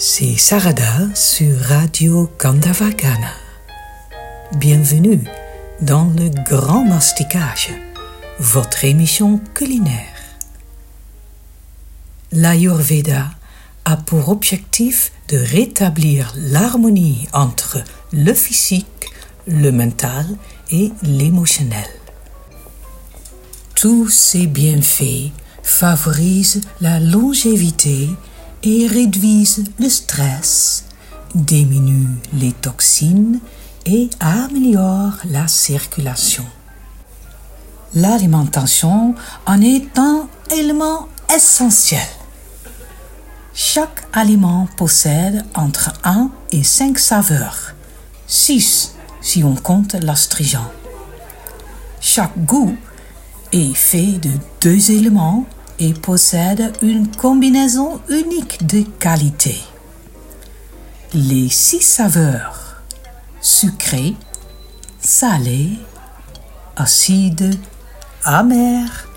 C'est 0.00 0.36
Sarada 0.36 1.12
sur 1.12 1.58
Radio 1.58 2.30
Kandavagana. 2.38 3.32
Bienvenue 4.52 5.24
dans 5.80 6.04
le 6.16 6.30
Grand 6.48 6.84
Masticage, 6.84 7.70
votre 8.38 8.84
émission 8.84 9.40
culinaire. 9.54 10.14
L'Ayurveda 12.30 13.30
a 13.84 13.96
pour 13.96 14.28
objectif 14.28 15.10
de 15.30 15.36
rétablir 15.36 16.32
l'harmonie 16.36 17.26
entre 17.32 17.82
le 18.12 18.34
physique, 18.34 19.10
le 19.48 19.72
mental 19.72 20.26
et 20.70 20.92
l'émotionnel. 21.02 21.88
Tous 23.74 24.08
ces 24.08 24.46
bienfaits 24.46 25.32
favorisent 25.64 26.60
la 26.80 27.00
longévité 27.00 28.10
et 28.62 28.86
réduisent 28.86 29.64
le 29.78 29.88
stress, 29.88 30.84
diminuent 31.34 32.16
les 32.34 32.52
toxines 32.52 33.40
et 33.86 34.10
améliorent 34.20 35.18
la 35.30 35.48
circulation. 35.48 36.44
L'alimentation 37.94 39.14
en 39.46 39.60
est 39.60 39.98
un 39.98 40.28
élément 40.50 41.08
essentiel. 41.34 42.06
Chaque 43.54 44.06
aliment 44.12 44.68
possède 44.76 45.44
entre 45.54 45.92
1 46.04 46.30
et 46.52 46.62
5 46.62 46.98
saveurs, 46.98 47.74
6 48.26 48.94
si 49.20 49.42
on 49.42 49.54
compte 49.54 49.94
l'astringent. 49.94 50.70
Chaque 52.00 52.38
goût 52.44 52.76
est 53.52 53.74
fait 53.74 54.18
de 54.18 54.30
deux 54.60 54.90
éléments 54.90 55.46
et 55.78 55.92
possède 55.92 56.72
une 56.82 57.08
combinaison 57.08 58.00
unique 58.08 58.66
de 58.66 58.82
qualités. 58.98 59.60
Les 61.14 61.48
six 61.48 61.80
saveurs 61.80 62.82
sucré, 63.40 64.14
salé, 65.00 65.70
acide, 66.76 67.54
amer, 68.24 69.08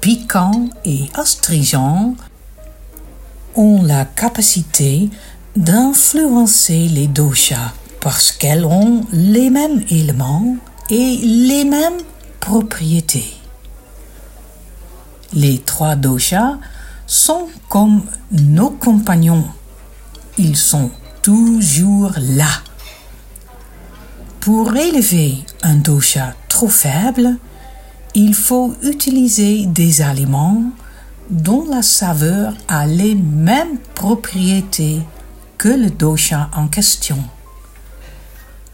piquant 0.00 0.68
et 0.84 1.08
astringent 1.14 2.14
ont 3.54 3.82
la 3.82 4.04
capacité 4.04 5.10
d'influencer 5.56 6.88
les 6.88 7.06
doshas 7.06 7.72
parce 8.00 8.32
qu'elles 8.32 8.64
ont 8.64 9.04
les 9.12 9.50
mêmes 9.50 9.84
éléments 9.90 10.56
et 10.90 11.16
les 11.18 11.64
mêmes 11.64 12.00
propriétés. 12.40 13.34
Les 15.34 15.58
trois 15.58 15.96
doshas 15.96 16.58
sont 17.06 17.48
comme 17.68 18.02
nos 18.30 18.70
compagnons. 18.70 19.44
Ils 20.38 20.56
sont 20.56 20.90
toujours 21.22 22.12
là. 22.18 22.50
Pour 24.40 24.76
élever 24.76 25.44
un 25.62 25.76
dosha 25.76 26.34
trop 26.48 26.68
faible, 26.68 27.36
il 28.14 28.34
faut 28.34 28.74
utiliser 28.82 29.66
des 29.66 30.02
aliments 30.02 30.64
dont 31.30 31.64
la 31.68 31.82
saveur 31.82 32.54
a 32.68 32.86
les 32.86 33.14
mêmes 33.14 33.78
propriétés 33.94 35.00
que 35.56 35.68
le 35.68 35.90
dosha 35.90 36.50
en 36.54 36.68
question. 36.68 37.18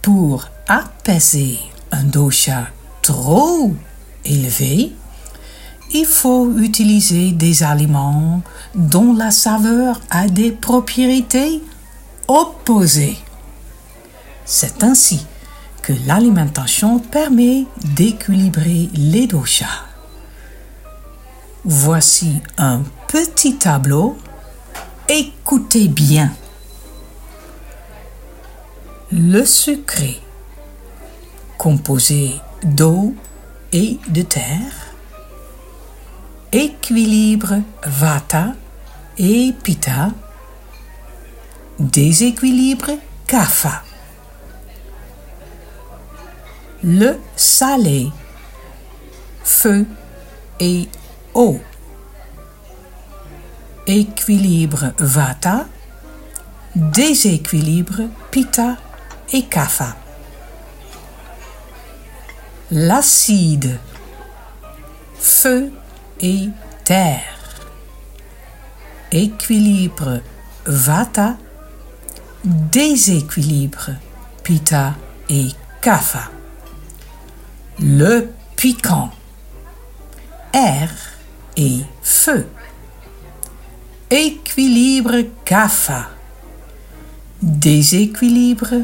Pour 0.02 0.48
apaiser 0.66 1.58
un 1.92 2.04
dosha 2.04 2.68
trop 3.02 3.74
élevé, 4.24 4.92
il 5.92 6.04
faut 6.06 6.52
utiliser 6.58 7.32
des 7.32 7.62
aliments 7.62 8.42
dont 8.74 9.14
la 9.14 9.30
saveur 9.30 10.00
a 10.10 10.28
des 10.28 10.52
propriétés 10.52 11.62
opposées. 12.26 13.18
C'est 14.44 14.82
ainsi 14.82 15.26
que 15.82 15.92
l'alimentation 16.06 16.98
permet 16.98 17.64
d'équilibrer 17.94 18.90
les 18.94 19.26
doshas. 19.26 19.84
Voici 21.64 22.40
un 22.56 22.82
petit 23.06 23.56
tableau. 23.56 24.16
Écoutez 25.08 25.88
bien. 25.88 26.32
Le 29.10 29.44
sucré, 29.46 30.20
composé 31.56 32.34
d'eau 32.62 33.14
et 33.72 33.98
de 34.08 34.22
terre, 34.22 34.87
équilibre 36.52 37.60
Vata 37.84 38.54
et 39.18 39.52
Pitta, 39.62 40.10
déséquilibre 41.78 42.90
Kapha. 43.26 43.82
Le 46.82 47.18
salé, 47.36 48.08
feu 49.42 49.86
et 50.60 50.88
eau. 51.34 51.60
Équilibre 53.86 54.92
Vata, 54.98 55.66
déséquilibre 56.74 58.02
Pitta 58.30 58.76
et 59.32 59.42
Kapha. 59.42 59.96
L'acide, 62.70 63.78
feu 65.18 65.72
et. 66.20 66.48
Équilibre 69.12 70.20
Vata, 70.64 71.36
déséquilibre 72.44 73.90
Pitta 74.42 74.94
et 75.28 75.48
Kapha. 75.82 76.30
Le 77.78 78.28
piquant, 78.56 79.10
air 80.52 80.90
et 81.56 81.80
feu. 82.02 82.46
Équilibre 84.10 85.26
Kapha, 85.44 86.08
déséquilibre 87.42 88.74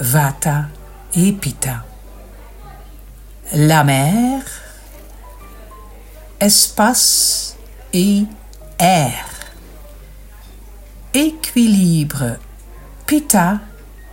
Vata 0.00 0.66
et 1.14 1.32
Pitta. 1.32 1.84
La 3.52 3.84
mer, 3.84 4.42
espace 6.44 7.56
et 7.94 8.24
air. 8.78 9.24
Équilibre 11.14 12.36
Pitta 13.06 13.60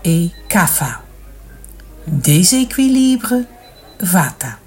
et 0.06 0.30
Kapha. 0.48 1.02
Déséquilibre 2.08 3.34
Vata. 4.00 4.60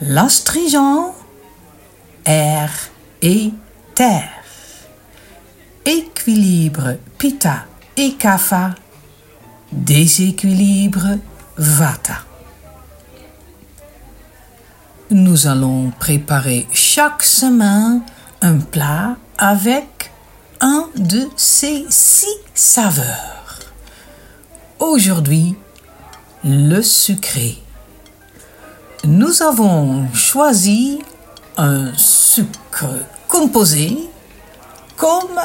L'astringent, 0.00 1.14
air 2.24 2.70
et 3.22 3.52
terre. 3.94 4.42
Équilibre 5.84 6.96
Pitta 7.16 7.66
et 7.96 8.14
Kapha. 8.14 8.74
Déséquilibre 9.70 11.18
Vata. 11.56 12.31
Nous 15.14 15.46
allons 15.46 15.92
préparer 16.00 16.66
chaque 16.72 17.22
semaine 17.22 18.00
un 18.40 18.56
plat 18.56 19.16
avec 19.36 20.10
un 20.58 20.88
de 20.96 21.28
ces 21.36 21.84
six 21.90 22.34
saveurs. 22.54 23.58
Aujourd'hui, 24.78 25.54
le 26.42 26.80
sucré. 26.80 27.58
Nous 29.04 29.42
avons 29.42 30.10
choisi 30.14 31.00
un 31.58 31.92
sucre 31.94 32.88
composé 33.28 33.98
comme 34.96 35.38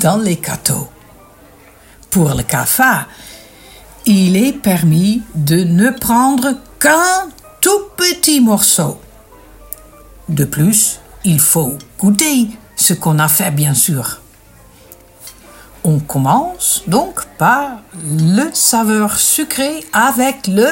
dans 0.00 0.18
les 0.18 0.36
gâteaux. 0.36 0.86
Pour 2.08 2.34
le 2.34 2.44
café, 2.44 3.02
il 4.06 4.36
est 4.36 4.52
permis 4.52 5.22
de 5.34 5.64
ne 5.64 5.90
prendre 5.90 6.54
qu'un 6.78 7.26
tout 7.60 7.82
petit 7.96 8.40
morceau. 8.40 9.00
De 10.28 10.44
plus, 10.44 11.00
il 11.24 11.40
faut 11.40 11.76
goûter 11.98 12.48
ce 12.76 12.94
qu'on 12.94 13.18
a 13.18 13.28
fait, 13.28 13.50
bien 13.50 13.74
sûr. 13.74 14.20
On 15.84 15.98
commence 16.00 16.82
donc 16.86 17.24
par 17.38 17.78
le 18.04 18.50
saveur 18.52 19.18
sucré 19.18 19.84
avec 19.92 20.46
le 20.46 20.66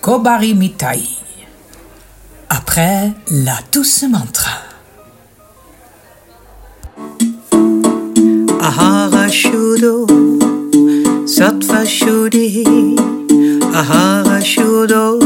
Kobari 0.00 0.54
Mitai. 0.54 1.02
Après, 2.48 3.12
la 3.30 3.58
douce 3.72 4.04
mantra. 4.08 4.50
Ahara 8.60 9.28
Shudo 9.28 10.06
Sattva 11.26 11.84
Shuddhi 11.84 12.64
Ahara 13.74 14.40
Shudo 14.40 15.18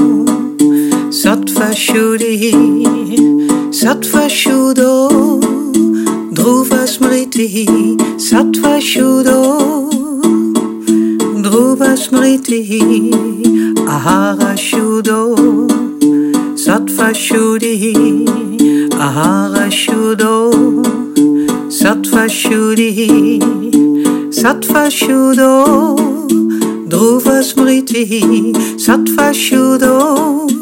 Sattva 1.10 1.72
Shuddhi 1.74 3.49
Sattva 3.70 4.28
Shudo 4.28 5.38
Dhruva 6.34 6.86
Smriti 6.88 7.96
Sattva 8.18 8.80
Shuddho 8.80 9.88
Dhruva 11.44 11.94
Smriti 11.96 13.12
Ahara 13.86 14.56
Shuddho 14.56 15.36
Sattva 16.56 17.14
Shuddhi 17.14 18.26
Ahara 18.90 19.70
Shuddho 19.70 20.50
Sattva 21.70 22.26
Shuddhi 22.28 23.38
Sattva 24.32 24.90
Shuddho 24.90 25.96
Dhruva 26.88 27.40
Smriti 27.44 28.52
Sattva 28.76 29.32
Shuddho 29.32 30.59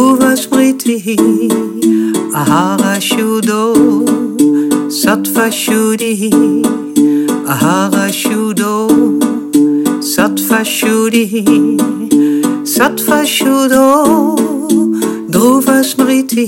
over 0.00 0.36
spriti 0.36 1.16
ahara 2.40 2.94
shudo 3.08 3.62
sattva 4.98 5.46
shudi 5.60 6.30
ahara 7.54 8.06
shudo 8.20 8.74
sattva 10.12 10.60
shudi 10.76 11.24
sattva 12.74 13.18
shudo 13.36 13.84
dhruva 15.32 15.78
smriti 15.90 16.46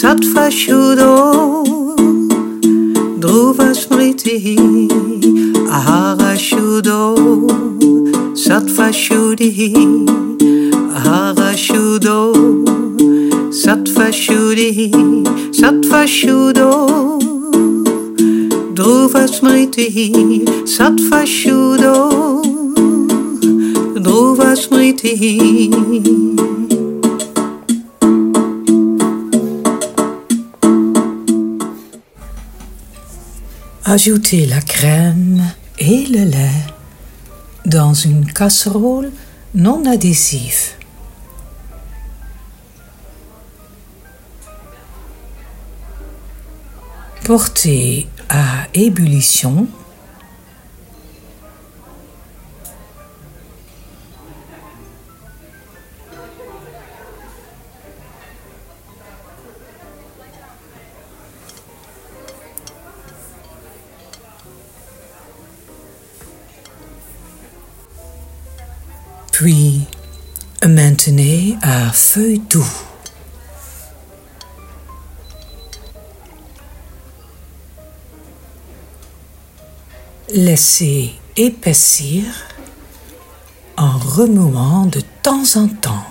sattva 0.00 0.46
shudo 0.60 1.12
dhruva 3.22 3.68
smriti 3.82 4.36
ahara 5.80 6.32
shudo 6.48 7.00
sattva 8.46 8.88
shudi 9.04 9.50
ahara 10.96 11.52
shudo 11.66 12.31
Sattva 13.72 14.12
Shuddhi 14.12 14.90
Sattva 15.58 16.04
Shuddho 16.06 17.18
Dhruva 18.76 19.26
Smriti 19.26 20.44
Sattva 20.66 21.24
Dhruva 24.04 24.54
Smriti 24.54 25.70
Ajoutez 33.86 34.44
la 34.44 34.60
crème 34.60 35.42
et 35.78 36.04
le 36.10 36.24
lait 36.30 36.66
dans 37.64 37.94
une 37.94 38.26
casserole 38.26 39.10
non 39.54 39.82
adhésive. 39.86 40.81
Portez 47.24 48.08
à 48.28 48.66
ébullition 48.74 49.68
Puis 69.30 69.80
maintenez 70.64 71.56
à 71.62 71.90
feu 71.92 72.38
doux. 72.50 72.91
Laissez 80.34 81.12
épaissir 81.36 82.24
en 83.76 83.98
remuant 83.98 84.86
de 84.86 85.02
temps 85.22 85.56
en 85.56 85.68
temps. 85.68 86.06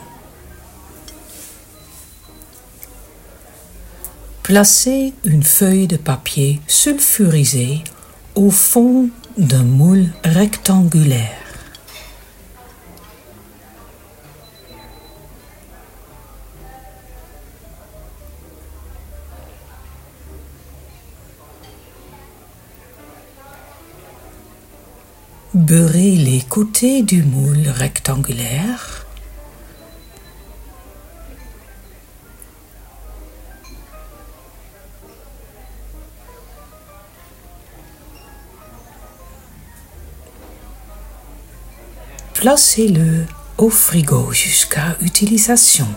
Placez 4.43 5.15
une 5.23 5.41
feuille 5.41 5.87
de 5.87 5.97
papier 5.97 6.61
sulfurisé 6.67 7.83
au 8.35 8.51
fond 8.51 9.09
d'un 9.39 9.63
moule 9.63 10.05
rectangulaire. 10.23 11.40
Beurrez 25.71 26.17
les 26.17 26.41
côtés 26.41 27.01
du 27.01 27.23
moule 27.23 27.69
rectangulaire. 27.69 29.05
Placez-le 42.33 43.25
au 43.57 43.69
frigo 43.69 44.33
jusqu'à 44.33 44.97
utilisation. 44.99 45.87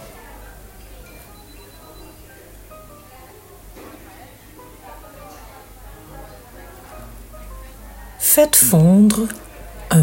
Faites 8.20 8.54
fondre 8.54 9.26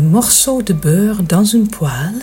morceau 0.01 0.61
de 0.61 0.73
beurre 0.73 1.23
dans 1.23 1.43
une 1.43 1.67
poêle. 1.67 2.21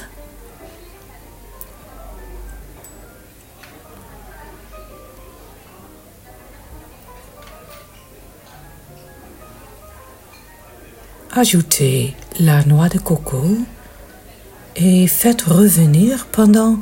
Ajoutez 11.32 12.14
la 12.40 12.64
noix 12.64 12.88
de 12.88 12.98
coco 12.98 13.44
et 14.74 15.06
faites 15.06 15.42
revenir 15.42 16.26
pendant 16.26 16.78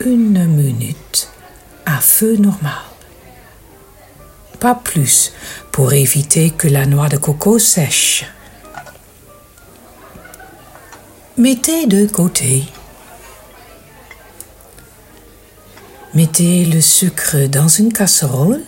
une 0.00 0.46
minute 0.46 1.28
à 1.84 1.98
feu 1.98 2.36
normal. 2.36 2.72
Pas 4.60 4.74
plus 4.74 5.32
pour 5.72 5.92
éviter 5.92 6.50
que 6.50 6.68
la 6.68 6.86
noix 6.86 7.08
de 7.08 7.16
coco 7.16 7.58
sèche. 7.58 8.24
Mettez 11.40 11.86
de 11.86 12.04
côté. 12.04 12.64
Mettez 16.12 16.66
le 16.66 16.82
sucre 16.82 17.46
dans 17.46 17.66
une 17.66 17.94
casserole. 17.94 18.62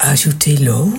Ajoutez 0.00 0.56
l'eau. 0.56 0.92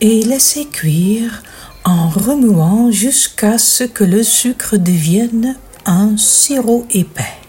Et 0.00 0.22
laissez 0.22 0.64
cuire 0.64 1.42
en 1.84 2.08
remuant 2.08 2.90
jusqu'à 2.90 3.58
ce 3.58 3.84
que 3.84 4.04
le 4.04 4.22
sucre 4.22 4.78
devienne 4.78 5.58
un 5.84 6.16
sirop 6.16 6.86
épais. 6.90 7.41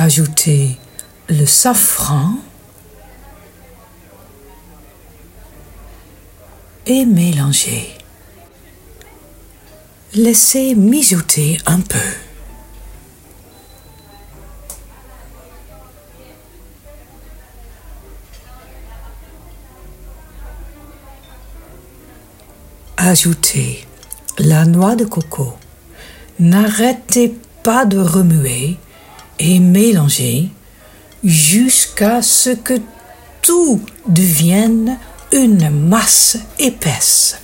Ajoutez 0.00 0.78
le 1.28 1.44
safran 1.44 2.34
et 6.86 7.04
mélangez. 7.04 7.88
Laissez 10.14 10.76
mijoter 10.76 11.58
un 11.66 11.80
peu. 11.80 11.98
Ajoutez 22.96 23.84
la 24.38 24.64
noix 24.64 24.94
de 24.94 25.04
coco. 25.04 25.54
N'arrêtez 26.38 27.36
pas 27.64 27.84
de 27.84 27.98
remuer 27.98 28.78
et 29.38 29.60
mélanger 29.60 30.48
jusqu'à 31.24 32.22
ce 32.22 32.50
que 32.50 32.74
tout 33.42 33.80
devienne 34.06 34.98
une 35.32 35.70
masse 35.70 36.38
épaisse. 36.58 37.38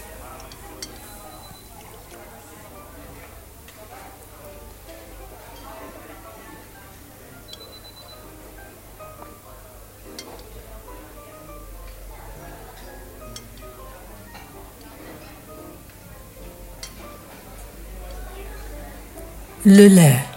Le 19.67 19.87
lait 19.87 20.34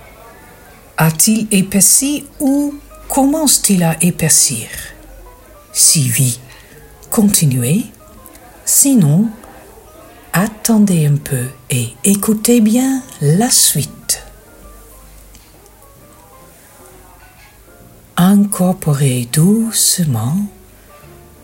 a-t-il 0.98 1.48
épaissi 1.52 2.26
ou 2.40 2.74
commence-t-il 3.08 3.84
à 3.84 3.96
épaissir 4.02 4.68
Si 5.72 6.12
oui, 6.18 6.40
continuez. 7.10 7.86
Sinon, 8.66 9.28
attendez 10.34 11.06
un 11.06 11.16
peu 11.16 11.46
et 11.70 11.90
écoutez 12.04 12.62
bien 12.62 13.02
la 13.22 13.50
suite. 13.50 14.24
Incorporez 18.18 19.30
doucement 19.32 20.36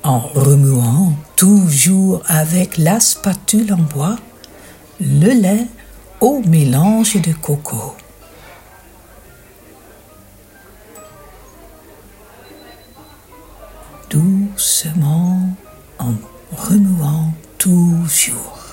en 0.01 0.19
remuant 0.19 1.13
toujours 1.35 2.23
avec 2.25 2.77
la 2.77 2.99
spatule 2.99 3.73
en 3.73 3.77
bois 3.77 4.17
le 4.99 5.31
lait 5.33 5.67
au 6.19 6.41
mélange 6.41 7.21
de 7.21 7.31
coco. 7.31 7.95
En 15.99 16.13
remuant 16.51 17.33
toujours. 17.57 18.63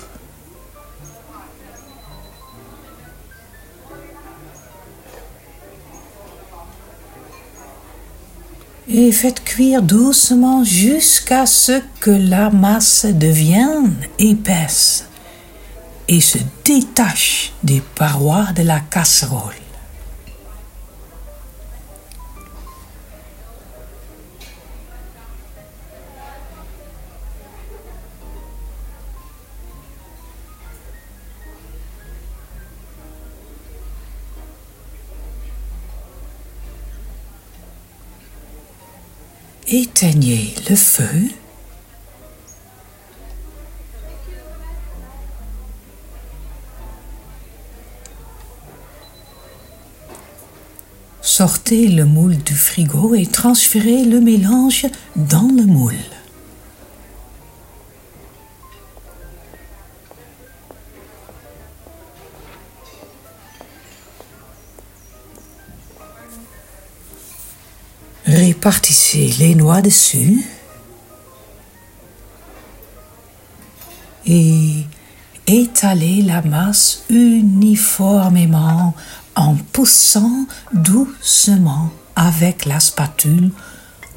et 8.93 9.11
faites 9.11 9.43
cuire 9.43 9.81
doucement 9.81 10.63
jusqu'à 10.63 11.45
ce 11.45 11.81
que 12.01 12.11
la 12.11 12.49
masse 12.49 13.05
devienne 13.05 13.95
épaisse 14.19 15.05
et 16.07 16.19
se 16.19 16.39
détache 16.65 17.53
des 17.63 17.81
parois 17.95 18.47
de 18.53 18.63
la 18.63 18.79
casserole. 18.81 19.53
Éteignez 39.73 40.53
le 40.69 40.75
feu. 40.75 41.29
Sortez 51.21 51.87
le 51.87 52.03
moule 52.03 52.35
du 52.35 52.53
frigo 52.53 53.15
et 53.15 53.25
transférez 53.25 54.03
le 54.03 54.19
mélange 54.19 54.87
dans 55.15 55.47
le 55.55 55.63
moule. 55.63 55.95
Répartissez 68.61 69.33
les 69.39 69.55
noix 69.55 69.81
dessus 69.81 70.45
et 74.27 74.85
étalez 75.47 76.21
la 76.21 76.43
masse 76.43 77.01
uniformément 77.09 78.93
en 79.35 79.55
poussant 79.55 80.45
doucement 80.73 81.89
avec 82.15 82.65
la 82.65 82.79
spatule 82.79 83.49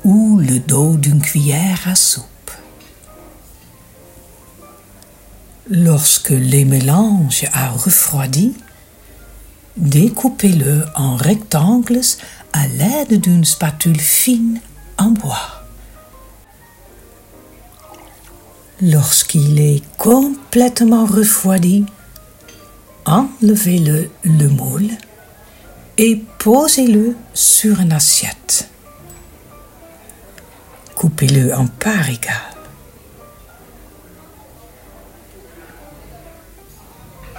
ou 0.04 0.38
le 0.38 0.58
dos 0.58 0.96
d'une 0.98 1.22
cuillère 1.22 1.80
à 1.86 1.94
soupe. 1.94 2.50
Lorsque 5.70 6.28
les 6.28 6.66
mélanges 6.66 7.46
a 7.54 7.70
refroidi, 7.70 8.52
découpez-le 9.78 10.84
en 10.96 11.16
rectangles 11.16 12.02
à 12.54 12.68
l'aide 12.68 13.20
d'une 13.20 13.44
spatule 13.44 14.00
fine 14.00 14.60
en 14.96 15.10
bois. 15.10 15.64
Lorsqu'il 18.80 19.58
est 19.58 19.82
complètement 19.98 21.04
refroidi, 21.04 21.84
enlevez-le 23.06 24.08
le 24.22 24.48
moule 24.48 24.90
et 25.98 26.22
posez-le 26.38 27.16
sur 27.34 27.80
une 27.80 27.92
assiette. 27.92 28.68
Coupez-le 30.94 31.54
en 31.54 31.66
parts 31.66 32.08
égales. 32.08 32.36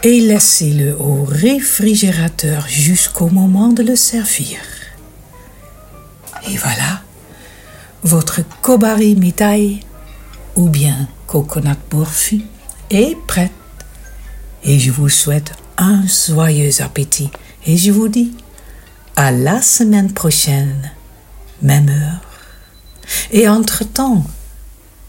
Et 0.03 0.19
laissez-le 0.19 0.93
au 0.99 1.23
réfrigérateur 1.23 2.67
jusqu'au 2.67 3.29
moment 3.29 3.69
de 3.69 3.81
le 3.81 3.95
servir. 3.95 4.59
Et 6.47 6.57
voilà, 6.57 7.01
votre 8.03 8.41
kobari 8.61 9.15
mitai 9.15 9.79
ou 10.55 10.69
bien 10.69 11.07
coconut 11.27 11.75
burfi 11.89 12.45
est 12.89 13.17
prête. 13.27 13.51
Et 14.63 14.79
je 14.79 14.91
vous 14.91 15.09
souhaite 15.09 15.53
un 15.77 16.03
joyeux 16.07 16.81
appétit. 16.81 17.29
Et 17.65 17.77
je 17.77 17.91
vous 17.91 18.07
dis 18.07 18.35
à 19.15 19.31
la 19.31 19.61
semaine 19.61 20.11
prochaine, 20.11 20.91
même 21.61 21.89
heure. 21.89 22.21
Et 23.31 23.47
entre-temps, 23.47 24.23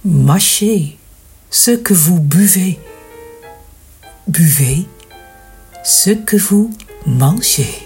mâchez 0.05 0.99
ce 1.51 1.71
que 1.71 1.95
vous 1.95 2.21
buvez. 2.21 2.79
Buvez 4.29 4.87
ce 5.85 6.11
que 6.11 6.37
vous 6.37 6.71
mangez. 7.07 7.86